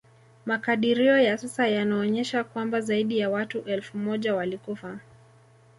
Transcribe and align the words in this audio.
Makadirio 0.45 1.19
ya 1.19 1.37
sasa 1.37 1.67
yanaonesha 1.67 2.43
kwamba 2.43 2.81
zaidi 2.81 3.19
ya 3.19 3.29
watu 3.29 3.59
elfu 3.59 3.97
moja 3.97 4.35
walikufa 4.35 4.99